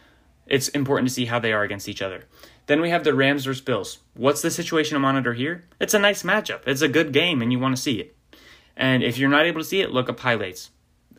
[0.49, 2.25] it's important to see how they are against each other.
[2.71, 3.99] Then we have the Rams versus Bills.
[4.15, 5.65] What's the situation to monitor here?
[5.81, 6.61] It's a nice matchup.
[6.69, 8.15] It's a good game, and you want to see it.
[8.77, 10.71] And if you're not able to see it, look up highlights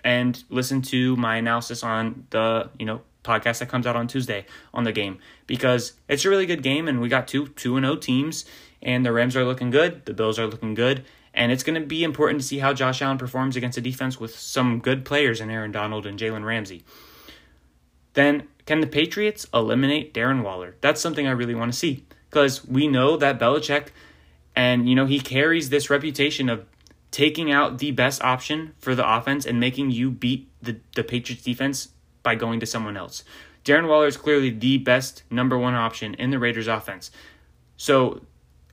[0.02, 4.46] and listen to my analysis on the you know podcast that comes out on Tuesday
[4.74, 7.84] on the game because it's a really good game, and we got two two and
[7.84, 8.46] zero oh teams,
[8.82, 11.86] and the Rams are looking good, the Bills are looking good, and it's going to
[11.86, 15.42] be important to see how Josh Allen performs against a defense with some good players
[15.42, 16.86] in Aaron Donald and Jalen Ramsey.
[18.14, 20.76] Then can the Patriots eliminate Darren Waller?
[20.82, 23.88] That's something I really want to see because we know that Belichick
[24.56, 26.66] and you know he carries this reputation of
[27.12, 31.44] taking out the best option for the offense and making you beat the, the Patriots
[31.44, 31.90] defense
[32.24, 33.24] by going to someone else.
[33.66, 37.12] Darren Waller is clearly the best number one option in the Raiders offense.
[37.78, 38.22] So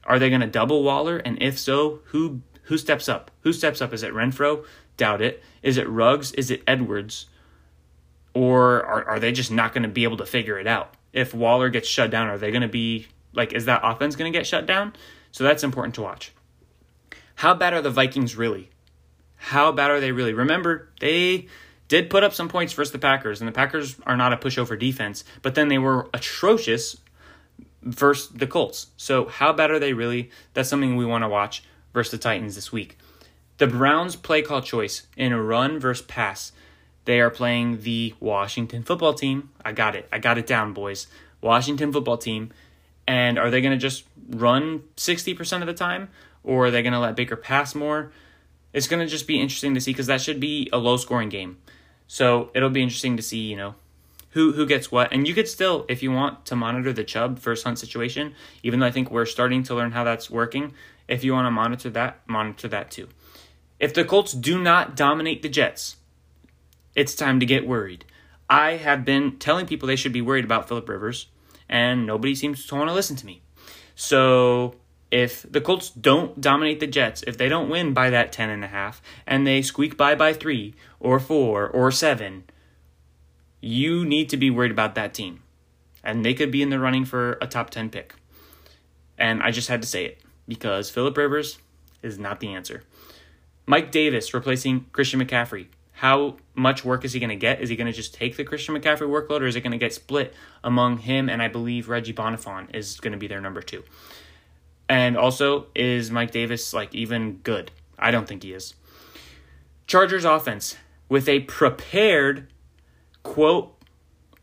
[0.04, 1.18] are they going to double Waller?
[1.18, 3.30] And if so, who who steps up?
[3.40, 3.92] Who steps up?
[3.92, 4.64] Is it Renfrow?
[4.96, 5.42] Doubt it.
[5.62, 6.32] Is it Ruggs?
[6.32, 7.26] Is it Edwards?
[8.38, 10.94] Or are, are they just not going to be able to figure it out?
[11.12, 14.32] If Waller gets shut down, are they going to be like, is that offense going
[14.32, 14.92] to get shut down?
[15.32, 16.30] So that's important to watch.
[17.34, 18.70] How bad are the Vikings really?
[19.34, 20.34] How bad are they really?
[20.34, 21.48] Remember, they
[21.88, 24.78] did put up some points versus the Packers, and the Packers are not a pushover
[24.78, 26.96] defense, but then they were atrocious
[27.82, 28.88] versus the Colts.
[28.96, 30.30] So, how bad are they really?
[30.54, 32.98] That's something we want to watch versus the Titans this week.
[33.56, 36.52] The Browns' play call choice in a run versus pass
[37.08, 39.48] they are playing the Washington football team.
[39.64, 40.06] I got it.
[40.12, 41.08] I got it down, boys.
[41.40, 42.52] Washington football team.
[43.06, 46.10] And are they going to just run 60% of the time?
[46.48, 48.10] or are they going to let Baker pass more?
[48.72, 51.28] It's going to just be interesting to see because that should be a low scoring
[51.28, 51.58] game.
[52.06, 53.74] So it'll be interesting to see, you know,
[54.30, 55.12] who who gets what.
[55.12, 58.80] And you could still, if you want to monitor the Chubb first hunt situation, even
[58.80, 60.72] though I think we're starting to learn how that's working,
[61.06, 63.08] if you want to monitor that, monitor that too.
[63.78, 65.96] If the Colts do not dominate the Jets,
[66.94, 68.04] it's time to get worried.
[68.50, 71.26] I have been telling people they should be worried about Philip Rivers,
[71.68, 73.42] and nobody seems to want to listen to me.
[73.94, 74.76] So
[75.10, 78.64] if the Colts don't dominate the Jets, if they don't win by that ten and
[78.64, 82.44] a half, and they squeak by by three or four or seven,
[83.60, 85.42] you need to be worried about that team.
[86.04, 88.14] And they could be in the running for a top 10 pick.
[89.18, 91.58] And I just had to say it because Philip Rivers
[92.02, 92.84] is not the answer.
[93.66, 95.66] Mike Davis replacing Christian McCaffrey.
[95.98, 97.60] How much work is he going to get?
[97.60, 99.78] Is he going to just take the Christian McCaffrey workload or is it going to
[99.78, 100.32] get split
[100.62, 103.82] among him and I believe Reggie Bonnafon is going to be their number two?
[104.88, 107.72] And also, is Mike Davis like even good?
[107.98, 108.76] I don't think he is.
[109.88, 110.76] Chargers offense
[111.08, 112.46] with a prepared
[113.24, 113.74] quote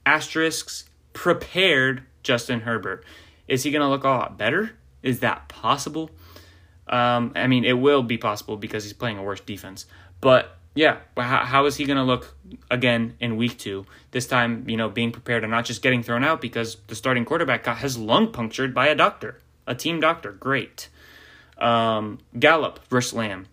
[0.05, 3.05] asterisks prepared Justin Herbert.
[3.47, 4.73] Is he going to look a lot better?
[5.01, 6.11] Is that possible?
[6.87, 9.85] Um, I mean, it will be possible because he's playing a worse defense.
[10.19, 12.35] But yeah, but how, how is he going to look
[12.69, 13.85] again in week two?
[14.11, 17.23] This time, you know, being prepared and not just getting thrown out because the starting
[17.23, 20.33] quarterback got his lung punctured by a doctor, a team doctor.
[20.33, 20.89] Great.
[21.57, 23.47] Um, Gallup versus Lamb.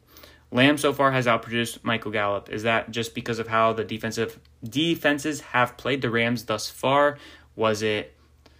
[0.50, 2.50] Lamb so far has outproduced Michael Gallup.
[2.50, 7.18] Is that just because of how the defensive defenses have played the Rams thus far?
[7.54, 8.14] Was it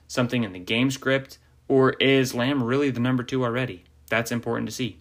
[0.06, 1.38] something in the game script?
[1.66, 3.84] Or is Lamb really the number two already?
[4.08, 5.00] That's important to see.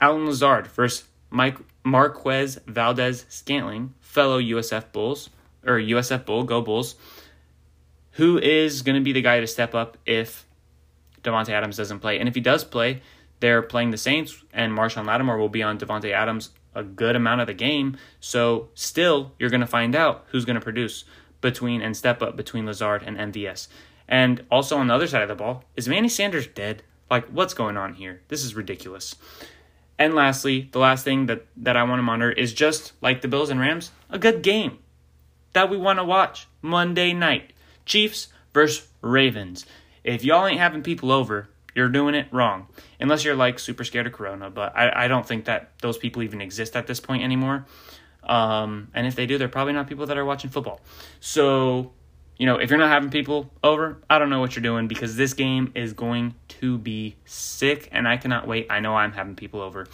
[0.00, 5.30] Allen Lazard versus Mike Marquez Valdes-Scantling, fellow USF Bulls,
[5.66, 6.96] or USF Bull, go Bulls.
[8.12, 10.46] Who is going to be the guy to step up if
[11.22, 12.18] Davante Adams doesn't play?
[12.18, 13.02] And if he does play,
[13.40, 17.40] they're playing the Saints, and Marshon Lattimore will be on Davante Adams a good amount
[17.40, 17.96] of the game.
[18.20, 21.04] So still, you're going to find out who's going to produce
[21.40, 23.68] between and step up between Lazard and MVS.
[24.08, 26.82] And also on the other side of the ball, is Manny Sanders dead?
[27.10, 28.22] Like, what's going on here?
[28.28, 29.16] This is ridiculous.
[29.98, 33.28] And lastly, the last thing that, that I want to monitor is just like the
[33.28, 34.78] Bills and Rams, a good game
[35.52, 37.52] that we want to watch Monday night.
[37.84, 39.66] Chiefs versus Ravens.
[40.04, 42.68] If y'all ain't having people over, you're doing it wrong.
[43.00, 46.22] Unless you're like super scared of Corona, but I, I don't think that those people
[46.22, 47.66] even exist at this point anymore.
[48.22, 50.80] Um, and if they do, they're probably not people that are watching football.
[51.20, 51.92] So,
[52.38, 55.16] you know, if you're not having people over, I don't know what you're doing because
[55.16, 58.68] this game is going to be sick and I cannot wait.
[58.70, 59.86] I know I'm having people over.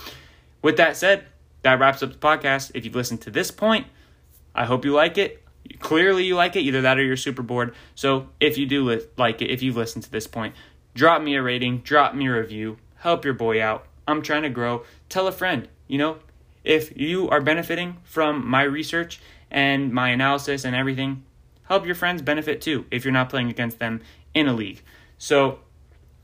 [0.60, 1.24] With that said,
[1.62, 2.72] that wraps up the podcast.
[2.74, 3.86] If you've listened to this point,
[4.54, 5.42] I hope you like it.
[5.80, 6.60] Clearly, you like it.
[6.60, 7.74] Either that or you're super bored.
[7.94, 10.54] So, if you do li- like it, if you've listened to this point,
[10.94, 13.86] drop me a rating, drop me a review, help your boy out.
[14.06, 14.84] I'm trying to grow.
[15.08, 16.18] Tell a friend, you know,
[16.64, 19.20] if you are benefiting from my research
[19.50, 21.24] and my analysis and everything,
[21.64, 24.00] help your friends benefit too if you're not playing against them
[24.32, 24.82] in a league.
[25.18, 25.60] So,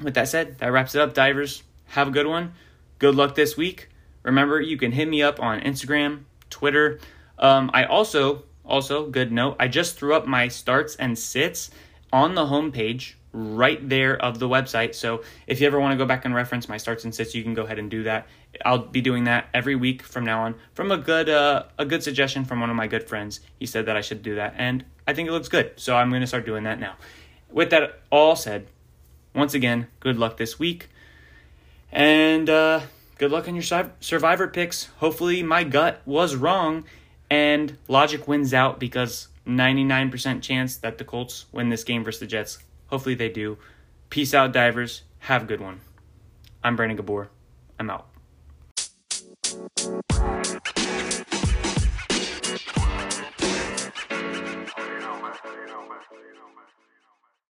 [0.01, 1.63] with that said, that wraps it up, divers.
[1.87, 2.55] Have a good one.
[2.99, 3.89] Good luck this week.
[4.23, 7.01] Remember, you can hit me up on Instagram, Twitter.
[7.39, 11.71] Um, I also, also, good note, I just threw up my starts and sits
[12.13, 14.95] on the homepage right there of the website.
[14.95, 17.43] So if you ever want to go back and reference my starts and sits, you
[17.43, 18.27] can go ahead and do that.
[18.65, 20.55] I'll be doing that every week from now on.
[20.75, 23.87] From a good uh, a good suggestion from one of my good friends, he said
[23.87, 25.73] that I should do that, and I think it looks good.
[25.77, 26.95] So I'm going to start doing that now.
[27.51, 28.67] With that all said,
[29.35, 30.89] once again, good luck this week,
[31.93, 32.81] and uh,
[33.19, 34.87] good luck on your survivor picks.
[34.99, 36.85] Hopefully, my gut was wrong,
[37.31, 42.27] and logic wins out because 99% chance that the Colts win this game versus the
[42.27, 42.59] Jets
[42.91, 43.57] Hopefully they do.
[44.11, 45.03] Peace out, divers.
[45.21, 45.81] Have a good one.
[46.63, 47.31] I'm Brandon Gabor.
[47.79, 48.09] I'm out.
[49.61, 50.80] Thank you.